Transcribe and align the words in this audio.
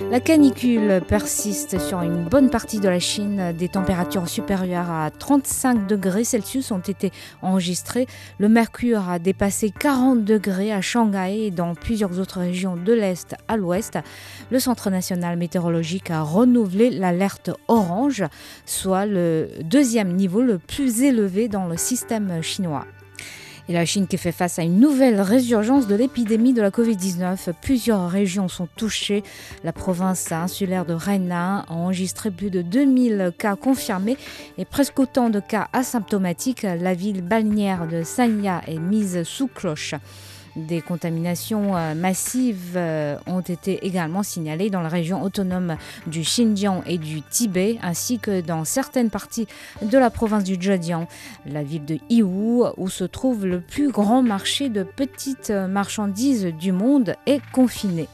La 0.00 0.20
canicule 0.20 1.02
persiste 1.06 1.80
sur 1.80 2.02
une 2.02 2.24
bonne 2.24 2.50
partie 2.50 2.78
de 2.78 2.88
la 2.88 3.00
Chine. 3.00 3.52
Des 3.52 3.68
températures 3.68 4.28
supérieures 4.28 4.90
à 4.90 5.10
35 5.10 5.88
degrés 5.88 6.22
Celsius 6.22 6.70
ont 6.70 6.78
été 6.78 7.10
enregistrées. 7.42 8.06
Le 8.38 8.48
mercure 8.48 9.08
a 9.08 9.18
dépassé 9.18 9.70
40 9.70 10.24
degrés 10.24 10.72
à 10.72 10.80
Shanghai 10.80 11.46
et 11.46 11.50
dans 11.50 11.74
plusieurs 11.74 12.20
autres 12.20 12.38
régions 12.38 12.76
de 12.76 12.92
l'Est 12.92 13.34
à 13.48 13.56
l'Ouest. 13.56 13.98
Le 14.50 14.60
Centre 14.60 14.88
national 14.88 15.36
météorologique 15.36 16.10
a 16.10 16.22
renouvelé 16.22 16.90
l'alerte 16.90 17.50
orange, 17.66 18.24
soit 18.66 19.04
le 19.04 19.48
deuxième 19.64 20.14
niveau 20.14 20.42
le 20.42 20.58
plus 20.58 21.02
élevé 21.02 21.48
dans 21.48 21.66
le 21.66 21.76
système 21.76 22.40
chinois. 22.40 22.86
Et 23.68 23.74
la 23.74 23.84
Chine 23.84 24.06
qui 24.06 24.16
fait 24.16 24.32
face 24.32 24.58
à 24.58 24.62
une 24.62 24.80
nouvelle 24.80 25.20
résurgence 25.20 25.86
de 25.86 25.94
l'épidémie 25.94 26.54
de 26.54 26.62
la 26.62 26.70
Covid-19. 26.70 27.52
Plusieurs 27.60 28.08
régions 28.08 28.48
sont 28.48 28.66
touchées. 28.76 29.22
La 29.62 29.74
province 29.74 30.32
insulaire 30.32 30.86
de 30.86 30.94
Hainan 30.94 31.64
a 31.68 31.72
enregistré 31.72 32.30
plus 32.30 32.50
de 32.50 32.62
2000 32.62 33.32
cas 33.36 33.56
confirmés 33.56 34.16
et 34.56 34.64
presque 34.64 34.98
autant 34.98 35.28
de 35.28 35.40
cas 35.40 35.68
asymptomatiques. 35.74 36.62
La 36.62 36.94
ville 36.94 37.20
balnéaire 37.20 37.86
de 37.86 38.02
Sanya 38.04 38.62
est 38.66 38.78
mise 38.78 39.22
sous 39.24 39.48
cloche. 39.48 39.94
Des 40.66 40.80
contaminations 40.80 41.76
euh, 41.76 41.94
massives 41.94 42.74
euh, 42.74 43.16
ont 43.26 43.40
été 43.40 43.86
également 43.86 44.24
signalées 44.24 44.70
dans 44.70 44.80
la 44.80 44.88
région 44.88 45.22
autonome 45.22 45.76
du 46.06 46.22
Xinjiang 46.22 46.82
et 46.84 46.98
du 46.98 47.22
Tibet, 47.22 47.78
ainsi 47.80 48.18
que 48.18 48.40
dans 48.40 48.64
certaines 48.64 49.08
parties 49.08 49.46
de 49.82 49.96
la 49.96 50.10
province 50.10 50.42
du 50.42 50.56
Zhejiang. 50.60 51.06
La 51.46 51.62
ville 51.62 51.84
de 51.84 51.98
Yiwu, 52.10 52.64
où 52.76 52.88
se 52.88 53.04
trouve 53.04 53.46
le 53.46 53.60
plus 53.60 53.90
grand 53.90 54.22
marché 54.22 54.68
de 54.68 54.82
petites 54.82 55.50
marchandises 55.50 56.46
du 56.46 56.72
monde, 56.72 57.14
est 57.26 57.40
confinée. 57.52 58.08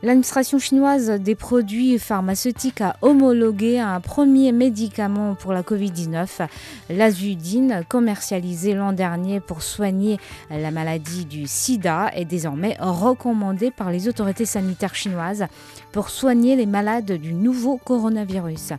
L'administration 0.00 0.60
chinoise 0.60 1.10
des 1.10 1.34
produits 1.34 1.98
pharmaceutiques 1.98 2.80
a 2.80 2.94
homologué 3.02 3.80
un 3.80 3.98
premier 3.98 4.52
médicament 4.52 5.34
pour 5.34 5.52
la 5.52 5.62
Covid-19, 5.62 6.46
l'azudine, 6.88 7.82
commercialisé 7.88 8.74
l'an 8.74 8.92
dernier 8.92 9.40
pour 9.40 9.60
soigner 9.60 10.18
la 10.50 10.70
maladie 10.70 11.24
du 11.24 11.48
sida, 11.48 12.12
est 12.14 12.24
désormais 12.24 12.76
recommandé 12.78 13.72
par 13.72 13.90
les 13.90 14.06
autorités 14.06 14.46
sanitaires 14.46 14.94
chinoises 14.94 15.46
pour 15.90 16.10
soigner 16.10 16.54
les 16.54 16.66
malades 16.66 17.10
du 17.12 17.34
nouveau 17.34 17.76
coronavirus. 17.76 18.74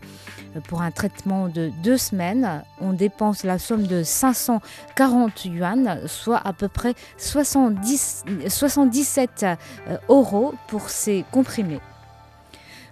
Pour 0.67 0.81
un 0.81 0.90
traitement 0.90 1.50
de 1.50 1.70
deux 1.84 1.97
semaines, 1.97 2.64
on 2.80 2.94
dépense 2.94 3.44
la 3.44 3.59
somme 3.59 3.86
de 3.86 4.03
540 4.03 5.45
yuan, 5.45 6.00
soit 6.08 6.42
à 6.44 6.53
peu 6.53 6.70
près 6.70 6.95
70, 7.17 8.23
77 8.47 9.45
euros 10.08 10.53
pour 10.67 10.90
ces 10.90 11.08
comprimés. 11.31 11.79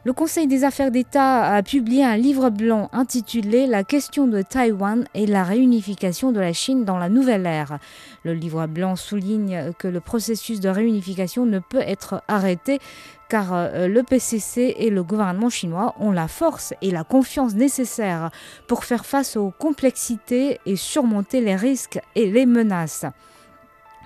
Le 0.08 0.14
Conseil 0.14 0.48
des 0.48 0.64
affaires 0.64 0.90
d'État 0.90 1.44
a 1.54 1.62
publié 1.62 2.06
un 2.06 2.16
livre 2.16 2.50
blanc 2.50 2.90
intitulé 2.94 3.68
La 3.68 3.84
question 3.84 4.26
de 4.26 4.42
Taïwan 4.42 5.06
et 5.14 5.26
la 5.26 5.44
réunification 5.44 6.32
de 6.32 6.40
la 6.40 6.54
Chine 6.54 6.86
dans 6.86 6.98
la 6.98 7.10
nouvelle 7.10 7.46
ère. 7.46 7.78
Le 8.24 8.34
livre 8.34 8.68
blanc 8.68 8.96
souligne 8.96 9.74
que 9.78 9.90
le 9.90 10.00
processus 10.00 10.62
de 10.62 10.70
réunification 10.70 11.46
ne 11.46 11.60
peut 11.60 11.82
être 11.82 12.24
arrêté 12.30 12.80
car 13.28 13.54
euh, 13.54 13.90
le 13.90 14.02
PCC 14.04 14.76
et 14.78 14.90
le 14.90 15.04
gouvernement 15.04 15.50
chinois 15.50 15.94
ont 16.00 16.14
la 16.14 16.30
force 16.30 16.74
et 16.82 16.92
la 16.92 17.04
confiance 17.04 17.56
nécessaires 17.56 18.32
pour 18.70 18.86
faire 18.86 19.06
face 19.06 19.36
aux 19.36 19.52
complexités 19.52 20.62
et 20.66 20.78
surmonter 20.78 21.42
les 21.42 21.58
risques 21.58 22.00
et 22.16 22.32
les 22.32 22.46
menaces. 22.46 23.06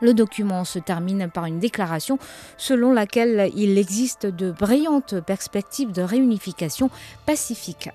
Le 0.02 0.14
document 0.14 0.66
se 0.66 0.80
termine 0.80 1.30
par 1.32 1.46
une 1.46 1.60
déclaration 1.60 2.18
selon 2.58 2.92
laquelle 2.92 3.52
il 3.56 3.78
existe 3.78 4.26
de 4.26 4.52
brillantes 4.52 5.20
perspectives 5.22 5.92
de 5.92 6.02
réunification 6.02 6.90
pacifique. 7.26 7.90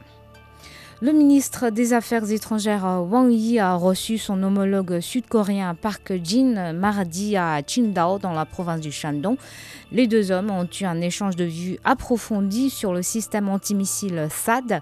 Le 1.03 1.13
ministre 1.13 1.69
des 1.69 1.93
Affaires 1.93 2.31
étrangères 2.33 3.05
Wang 3.07 3.31
Yi 3.31 3.59
a 3.59 3.75
reçu 3.75 4.17
son 4.17 4.43
homologue 4.43 5.01
sud-coréen 5.01 5.75
Park 5.75 6.15
Jin 6.25 6.73
mardi 6.73 7.37
à 7.37 7.63
Qingdao 7.63 8.19
dans 8.19 8.33
la 8.33 8.47
province 8.47 8.81
du 8.81 8.91
Shandong. 8.91 9.37
Les 9.93 10.07
deux 10.07 10.31
hommes 10.31 10.51
ont 10.51 10.67
eu 10.81 10.85
un 10.85 11.03
échange 11.03 11.37
de 11.37 11.45
vues 11.45 11.79
approfondi 11.85 12.71
sur 12.71 12.95
le 12.95 13.03
système 13.03 13.51
antimissile 13.51 14.29
THAAD 14.47 14.81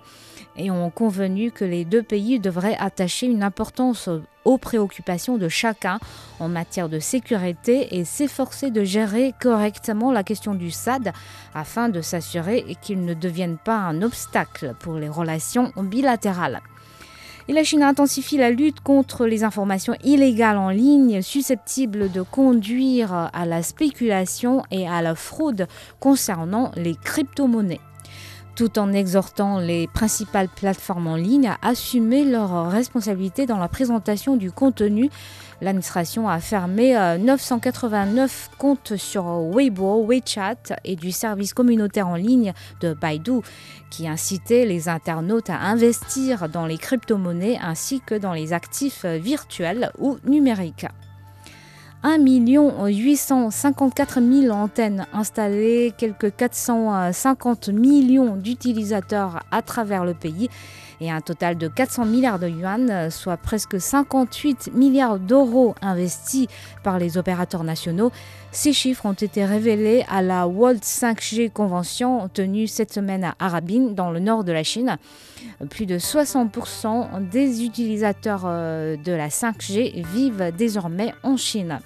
et 0.56 0.70
ont 0.70 0.90
convenu 0.90 1.50
que 1.50 1.64
les 1.64 1.84
deux 1.84 2.02
pays 2.02 2.40
devraient 2.40 2.76
attacher 2.78 3.26
une 3.26 3.42
importance 3.42 4.08
aux 4.44 4.58
préoccupations 4.58 5.38
de 5.38 5.48
chacun 5.48 5.98
en 6.40 6.48
matière 6.48 6.88
de 6.88 6.98
sécurité 6.98 7.96
et 7.96 8.04
s'efforcer 8.04 8.70
de 8.70 8.84
gérer 8.84 9.34
correctement 9.40 10.12
la 10.12 10.22
question 10.22 10.54
du 10.54 10.70
SAD 10.70 11.12
afin 11.54 11.88
de 11.88 12.00
s'assurer 12.00 12.76
qu'il 12.82 13.04
ne 13.04 13.14
devienne 13.14 13.56
pas 13.56 13.76
un 13.76 14.02
obstacle 14.02 14.74
pour 14.80 14.94
les 14.94 15.08
relations 15.08 15.72
bilatérales. 15.76 16.60
Et 17.46 17.52
la 17.52 17.62
Chine 17.62 17.82
intensifie 17.82 18.38
la 18.38 18.50
lutte 18.50 18.80
contre 18.80 19.26
les 19.26 19.44
informations 19.44 19.94
illégales 20.02 20.56
en 20.56 20.70
ligne 20.70 21.20
susceptibles 21.20 22.10
de 22.10 22.22
conduire 22.22 23.30
à 23.34 23.44
la 23.44 23.62
spéculation 23.62 24.62
et 24.70 24.88
à 24.88 25.02
la 25.02 25.14
fraude 25.14 25.68
concernant 26.00 26.70
les 26.76 26.94
crypto-monnaies 26.94 27.80
tout 28.54 28.78
en 28.78 28.92
exhortant 28.92 29.58
les 29.58 29.86
principales 29.88 30.48
plateformes 30.48 31.06
en 31.06 31.16
ligne 31.16 31.48
à 31.48 31.58
assumer 31.62 32.24
leurs 32.24 32.70
responsabilités 32.70 33.46
dans 33.46 33.58
la 33.58 33.68
présentation 33.68 34.36
du 34.36 34.52
contenu. 34.52 35.10
L'administration 35.60 36.28
a 36.28 36.40
fermé 36.40 36.94
989 37.18 38.50
comptes 38.58 38.96
sur 38.96 39.24
Weibo, 39.24 40.04
WeChat 40.04 40.76
et 40.84 40.96
du 40.96 41.12
service 41.12 41.54
communautaire 41.54 42.08
en 42.08 42.16
ligne 42.16 42.52
de 42.80 42.92
Baidu 42.92 43.40
qui 43.90 44.08
incitait 44.08 44.66
les 44.66 44.88
internautes 44.88 45.50
à 45.50 45.60
investir 45.60 46.48
dans 46.48 46.66
les 46.66 46.78
crypto-monnaies 46.78 47.58
ainsi 47.62 48.00
que 48.00 48.14
dans 48.14 48.32
les 48.32 48.52
actifs 48.52 49.04
virtuels 49.04 49.90
ou 49.98 50.18
numériques. 50.24 50.86
1 52.06 52.18
854 52.18 54.20
000 54.20 54.54
antennes 54.54 55.06
installées, 55.14 55.94
quelques 55.96 56.36
450 56.36 57.70
millions 57.70 58.36
d'utilisateurs 58.36 59.40
à 59.50 59.62
travers 59.62 60.04
le 60.04 60.12
pays 60.12 60.50
et 61.00 61.10
un 61.10 61.22
total 61.22 61.56
de 61.56 61.66
400 61.66 62.04
milliards 62.04 62.38
de 62.38 62.46
yuan, 62.46 63.10
soit 63.10 63.38
presque 63.38 63.80
58 63.80 64.74
milliards 64.74 65.18
d'euros 65.18 65.74
investis 65.80 66.46
par 66.82 66.98
les 66.98 67.16
opérateurs 67.16 67.64
nationaux. 67.64 68.12
Ces 68.52 68.74
chiffres 68.74 69.06
ont 69.06 69.14
été 69.14 69.46
révélés 69.46 70.04
à 70.10 70.20
la 70.20 70.46
World 70.46 70.82
5G 70.82 71.50
Convention 71.50 72.28
tenue 72.28 72.66
cette 72.66 72.92
semaine 72.92 73.24
à 73.24 73.34
Harbin, 73.38 73.92
dans 73.92 74.10
le 74.10 74.20
nord 74.20 74.44
de 74.44 74.52
la 74.52 74.62
Chine. 74.62 74.98
Plus 75.70 75.86
de 75.86 75.98
60% 75.98 77.30
des 77.30 77.64
utilisateurs 77.64 78.42
de 78.42 79.12
la 79.12 79.28
5G 79.28 80.04
vivent 80.06 80.52
désormais 80.54 81.14
en 81.22 81.38
Chine. 81.38 81.80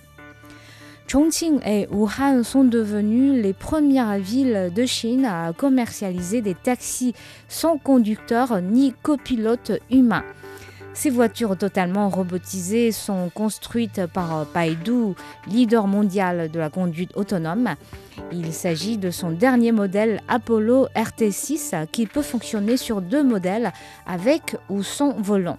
Chongqing 1.09 1.61
et 1.65 1.89
Wuhan 1.91 2.43
sont 2.43 2.65
devenues 2.65 3.41
les 3.41 3.55
premières 3.55 4.19
villes 4.19 4.71
de 4.75 4.85
Chine 4.85 5.25
à 5.25 5.55
commercialiser 5.55 6.43
des 6.43 6.55
taxis 6.55 7.15
sans 7.49 7.79
conducteur 7.79 8.61
ni 8.61 8.93
copilote 8.93 9.73
humain. 9.91 10.23
Ces 10.93 11.09
voitures 11.09 11.57
totalement 11.57 12.11
robotisées 12.11 12.93
sont 12.93 13.31
construites 13.33 14.05
par 14.05 14.45
Baidu, 14.53 15.15
leader 15.47 15.87
mondial 15.87 16.51
de 16.51 16.59
la 16.59 16.69
conduite 16.69 17.17
autonome. 17.17 17.71
Il 18.31 18.53
s'agit 18.53 18.99
de 18.99 19.11
son 19.11 19.31
dernier 19.31 19.73
modèle 19.73 20.21
Apollo 20.29 20.89
RT6 20.95 21.87
qui 21.87 22.07
peut 22.07 22.21
fonctionner 22.21 22.77
sur 22.77 23.01
deux 23.01 23.25
modèles 23.25 23.73
avec 24.07 24.57
ou 24.69 24.83
sans 24.83 25.13
volant. 25.13 25.57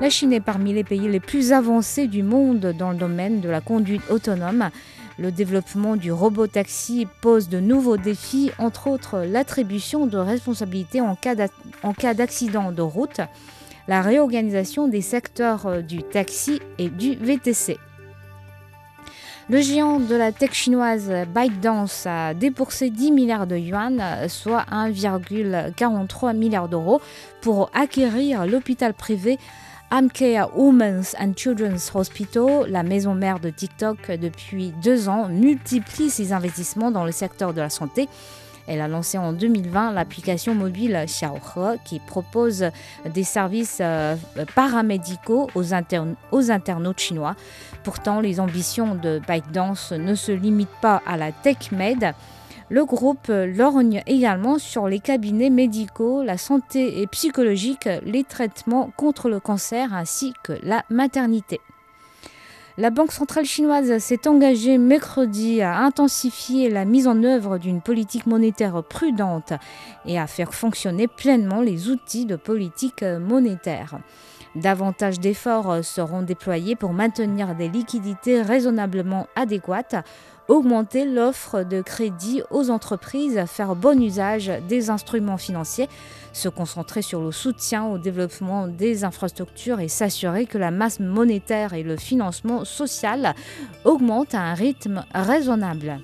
La 0.00 0.10
Chine 0.10 0.32
est 0.32 0.40
parmi 0.40 0.72
les 0.72 0.84
pays 0.84 1.08
les 1.08 1.18
plus 1.18 1.52
avancés 1.52 2.06
du 2.06 2.22
monde 2.22 2.72
dans 2.78 2.92
le 2.92 2.96
domaine 2.96 3.40
de 3.40 3.48
la 3.48 3.60
conduite 3.60 4.08
autonome. 4.10 4.70
Le 5.18 5.32
développement 5.32 5.96
du 5.96 6.12
robot 6.12 6.46
taxi 6.46 7.08
pose 7.20 7.48
de 7.48 7.58
nouveaux 7.58 7.96
défis, 7.96 8.52
entre 8.58 8.86
autres 8.86 9.24
l'attribution 9.28 10.06
de 10.06 10.16
responsabilités 10.16 11.00
en 11.00 11.16
cas 11.16 12.14
d'accident 12.14 12.70
de 12.70 12.80
route, 12.80 13.20
la 13.88 14.00
réorganisation 14.00 14.86
des 14.86 15.00
secteurs 15.00 15.82
du 15.82 16.04
taxi 16.04 16.60
et 16.78 16.90
du 16.90 17.16
VTC. 17.16 17.76
Le 19.50 19.60
géant 19.60 19.98
de 19.98 20.14
la 20.14 20.30
tech 20.30 20.52
chinoise 20.52 21.10
ByteDance 21.34 22.06
a 22.06 22.34
déboursé 22.34 22.90
10 22.90 23.10
milliards 23.10 23.46
de 23.48 23.56
yuan, 23.56 24.00
soit 24.28 24.64
1,43 24.70 26.36
milliard 26.36 26.68
d'euros, 26.68 27.00
pour 27.40 27.70
acquérir 27.74 28.46
l'hôpital 28.46 28.94
privé 28.94 29.38
Amcare 29.90 30.50
Women's 30.54 31.16
and 31.18 31.32
Children's 31.34 31.90
Hospital, 31.94 32.66
la 32.68 32.82
maison 32.82 33.14
mère 33.14 33.40
de 33.40 33.48
TikTok 33.48 34.10
depuis 34.10 34.74
deux 34.82 35.08
ans, 35.08 35.28
multiplie 35.28 36.10
ses 36.10 36.34
investissements 36.34 36.90
dans 36.90 37.06
le 37.06 37.12
secteur 37.12 37.54
de 37.54 37.62
la 37.62 37.70
santé. 37.70 38.06
Elle 38.66 38.82
a 38.82 38.88
lancé 38.88 39.16
en 39.16 39.32
2020 39.32 39.92
l'application 39.92 40.54
mobile 40.54 41.04
Xiaohe 41.06 41.78
qui 41.86 42.00
propose 42.00 42.66
des 43.06 43.24
services 43.24 43.78
euh, 43.80 44.14
paramédicaux 44.54 45.48
aux, 45.54 45.72
internautes 45.72 47.00
chinois. 47.00 47.34
Pourtant, 47.82 48.20
les 48.20 48.40
ambitions 48.40 48.94
de 48.94 49.22
ByteDance 49.26 49.92
ne 49.92 50.14
se 50.14 50.32
limitent 50.32 50.68
pas 50.82 51.00
à 51.06 51.16
la 51.16 51.32
tech 51.32 51.72
med. 51.72 52.14
Le 52.70 52.84
groupe 52.84 53.28
lorgne 53.28 54.02
également 54.06 54.58
sur 54.58 54.88
les 54.88 55.00
cabinets 55.00 55.48
médicaux, 55.48 56.22
la 56.22 56.36
santé 56.36 57.00
et 57.00 57.06
psychologique, 57.06 57.88
les 58.04 58.24
traitements 58.24 58.90
contre 58.94 59.30
le 59.30 59.40
cancer 59.40 59.94
ainsi 59.94 60.34
que 60.42 60.52
la 60.62 60.84
maternité. 60.90 61.60
La 62.76 62.90
Banque 62.90 63.10
centrale 63.10 63.46
chinoise 63.46 63.98
s'est 63.98 64.28
engagée 64.28 64.76
mercredi 64.76 65.62
à 65.62 65.78
intensifier 65.78 66.68
la 66.68 66.84
mise 66.84 67.08
en 67.08 67.24
œuvre 67.24 67.56
d'une 67.56 67.80
politique 67.80 68.26
monétaire 68.26 68.84
prudente 68.84 69.54
et 70.04 70.18
à 70.18 70.26
faire 70.26 70.54
fonctionner 70.54 71.08
pleinement 71.08 71.62
les 71.62 71.88
outils 71.88 72.26
de 72.26 72.36
politique 72.36 73.02
monétaire. 73.02 73.98
Davantage 74.54 75.20
d'efforts 75.20 75.84
seront 75.84 76.22
déployés 76.22 76.76
pour 76.76 76.92
maintenir 76.92 77.54
des 77.54 77.68
liquidités 77.68 78.42
raisonnablement 78.42 79.26
adéquates 79.36 79.96
augmenter 80.48 81.04
l'offre 81.04 81.62
de 81.62 81.82
crédit 81.82 82.42
aux 82.50 82.70
entreprises, 82.70 83.44
faire 83.46 83.76
bon 83.76 84.02
usage 84.02 84.50
des 84.66 84.90
instruments 84.90 85.36
financiers, 85.36 85.88
se 86.32 86.48
concentrer 86.48 87.02
sur 87.02 87.20
le 87.20 87.32
soutien 87.32 87.84
au 87.84 87.98
développement 87.98 88.66
des 88.66 89.04
infrastructures 89.04 89.80
et 89.80 89.88
s'assurer 89.88 90.46
que 90.46 90.58
la 90.58 90.70
masse 90.70 91.00
monétaire 91.00 91.74
et 91.74 91.82
le 91.82 91.96
financement 91.96 92.64
social 92.64 93.34
augmentent 93.84 94.34
à 94.34 94.40
un 94.40 94.54
rythme 94.54 95.04
raisonnable. 95.14 96.00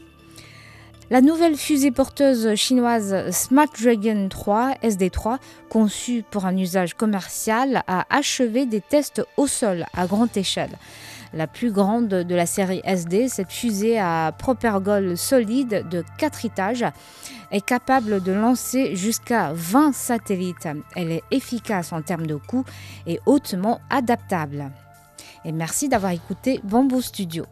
La 1.14 1.20
nouvelle 1.20 1.55
fusée 1.55 1.93
porteuse 1.93 2.56
chinoise 2.56 3.31
Smart 3.31 3.69
Dragon 3.81 4.26
3 4.28 4.72
SD3, 4.82 5.38
conçue 5.69 6.25
pour 6.28 6.44
un 6.44 6.56
usage 6.56 6.94
commercial, 6.94 7.84
a 7.87 8.05
achevé 8.11 8.66
des 8.66 8.81
tests 8.81 9.22
au 9.37 9.46
sol 9.46 9.87
à 9.96 10.08
grande 10.08 10.37
échelle 10.37 10.76
la 11.32 11.46
plus 11.46 11.70
grande 11.70 12.08
de 12.08 12.34
la 12.34 12.46
série 12.46 12.81
SD. 12.82 13.28
Cette 13.28 13.52
fusée 13.52 13.96
à 13.96 14.34
propergol 14.37 15.16
solide 15.16 15.87
de 15.88 16.02
4 16.19 16.46
étages 16.46 16.84
est 17.52 17.64
capable 17.64 18.20
de 18.20 18.32
lancer 18.32 18.96
jusqu'à 18.96 19.52
20 19.55 19.94
satellites. 19.94 20.67
Elle 20.96 21.12
est 21.12 21.22
efficace 21.31 21.93
en 21.93 22.02
termes 22.02 22.26
de 22.26 22.34
coût 22.34 22.64
et 23.06 23.20
hautement 23.25 23.81
adaptable. 23.88 24.69
Et 25.44 25.52
merci 25.52 25.88
d'avoir 25.88 26.10
écouté 26.10 26.60
Bamboo 26.64 27.00
Studio. 27.00 27.44